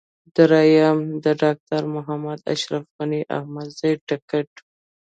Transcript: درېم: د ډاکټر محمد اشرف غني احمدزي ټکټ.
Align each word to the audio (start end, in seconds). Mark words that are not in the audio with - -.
درېم: 0.35 0.99
د 1.23 1.25
ډاکټر 1.41 1.81
محمد 1.95 2.39
اشرف 2.53 2.83
غني 2.95 3.21
احمدزي 3.37 3.91
ټکټ. 4.07 4.49